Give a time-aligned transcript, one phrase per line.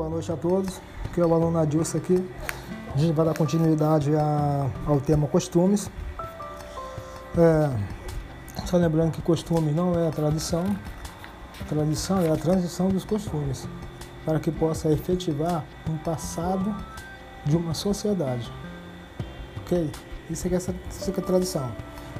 [0.00, 0.80] boa noite a todos.
[1.04, 2.26] Aqui é o aluno Adilson aqui.
[2.94, 5.90] A gente vai dar continuidade a, ao tema costumes.
[7.36, 7.70] É,
[8.64, 10.64] só lembrando que costume não é a tradição,
[11.60, 13.68] a tradição é a transição dos costumes,
[14.24, 16.74] para que possa efetivar um passado
[17.44, 18.50] de uma sociedade.
[19.58, 19.90] Ok?
[20.30, 21.70] Isso é, essa, isso é a tradição.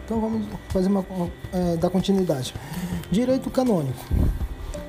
[0.05, 1.03] Então vamos fazer uma,
[1.51, 2.55] é, dar continuidade.
[3.11, 4.05] Direito canônico.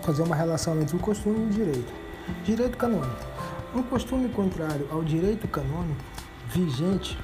[0.02, 2.01] Fazer uma relação entre o costume e o direito.
[2.44, 3.26] Direito canônico.
[3.73, 6.02] Um costume contrário ao direito canônico
[6.48, 7.17] vigente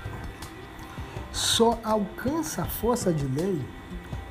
[1.32, 3.62] só alcança a força de lei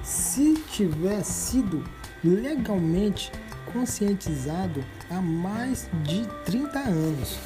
[0.03, 1.85] se tiver sido
[2.25, 3.31] legalmente
[3.73, 7.39] conscientizado há mais de 30 anos.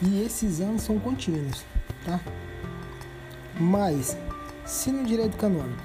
[0.00, 1.64] E esses anos são contínuos,
[2.04, 2.20] tá?
[3.58, 4.16] Mas,
[4.64, 5.82] se no direito canônico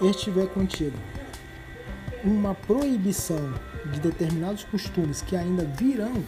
[0.00, 0.98] estiver contido
[2.24, 3.52] uma proibição
[3.92, 6.24] de determinados costumes que ainda virão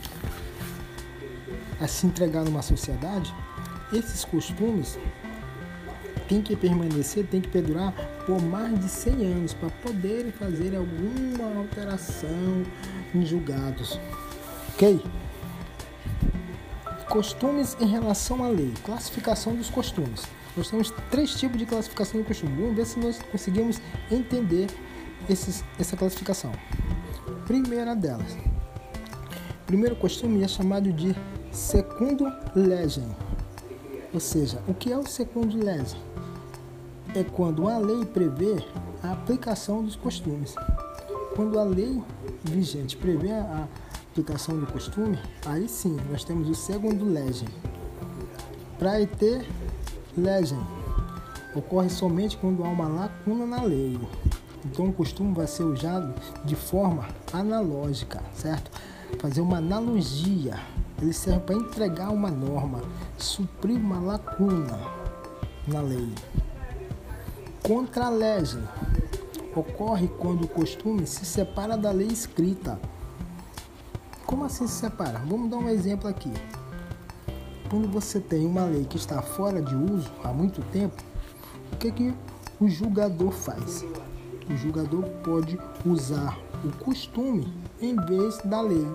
[1.81, 3.35] a se entregar numa sociedade,
[3.93, 4.99] esses costumes
[6.29, 7.93] têm que permanecer, têm que perdurar
[8.27, 12.63] por mais de 100 anos para poderem fazer alguma alteração
[13.15, 13.99] em julgados.
[14.75, 15.01] Ok?
[17.09, 18.73] Costumes em relação à lei.
[18.85, 20.25] Classificação dos costumes.
[20.57, 22.59] Nós temos três tipos de classificação de costumes.
[22.59, 24.69] Vamos ver se nós conseguimos entender
[25.29, 26.53] esses, essa classificação.
[27.47, 28.37] Primeira delas.
[29.67, 31.15] Primeiro costume é chamado de
[31.51, 33.09] segundo legem.
[34.13, 36.01] Ou seja, o que é o segundo legem?
[37.15, 38.63] É quando a lei prevê
[39.03, 40.55] a aplicação dos costumes.
[41.35, 42.03] Quando a lei
[42.45, 43.69] vigente prevê a
[44.11, 47.49] aplicação do costume, aí sim nós temos o segundo legem.
[49.19, 49.47] Ter
[50.17, 50.59] legem,
[51.55, 53.99] ocorre somente quando há uma lacuna na lei.
[54.67, 56.13] Então o costume vai ser usado
[56.45, 58.71] de forma analógica, certo?
[59.21, 60.59] Fazer uma analogia.
[61.01, 62.83] Ele serve para entregar uma norma,
[63.17, 64.79] suprir uma lacuna
[65.69, 66.13] na lei.
[67.63, 68.63] Contra a legem
[69.55, 72.79] ocorre quando o costume se separa da lei escrita.
[74.27, 75.21] Como assim se separa?
[75.27, 76.33] Vamos dar um exemplo aqui.
[77.71, 81.03] Quando você tem uma lei que está fora de uso há muito tempo,
[81.73, 82.15] o que, que
[82.61, 83.85] o julgador faz?
[84.49, 88.87] O julgador pode usar o costume em vez da lei,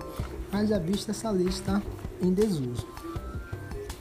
[0.52, 1.80] haja vista essa lei está
[2.20, 2.86] em desuso.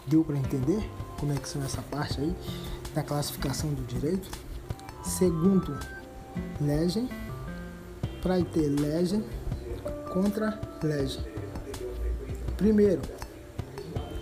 [0.07, 0.83] Deu para entender
[1.19, 2.35] como é que são essa parte aí
[2.93, 4.29] da classificação do direito?
[5.03, 5.77] Segundo,
[6.59, 7.09] legem,
[8.21, 9.23] para ter legem
[10.11, 11.23] contra legem.
[12.57, 13.01] Primeiro,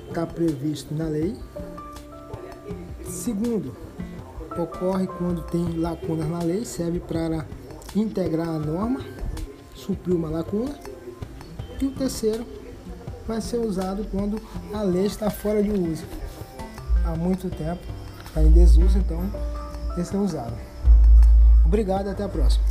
[0.07, 1.35] está previsto na lei.
[3.05, 3.75] Segundo,
[4.57, 7.45] ocorre quando tem lacunas na lei, serve para
[7.95, 9.01] integrar a norma,
[9.75, 10.75] suprir uma lacuna.
[11.81, 12.45] E o terceiro
[13.27, 14.41] vai ser usado quando
[14.73, 16.03] a lei está fora de uso.
[17.05, 17.81] Há muito tempo,
[18.25, 19.21] está em desuso, então
[19.97, 20.53] esse é usado.
[21.65, 22.63] Obrigado até a próxima.